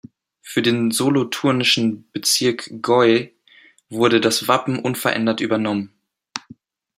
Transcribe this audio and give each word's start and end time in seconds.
Für 0.41 0.63
den 0.63 0.89
solothurnischen 0.89 2.09
Bezirk 2.11 2.69
Gäu 2.81 3.27
wurde 3.91 4.19
das 4.19 4.47
Wappen 4.47 4.79
unverändert 4.79 5.41
übernommen. 5.41 5.93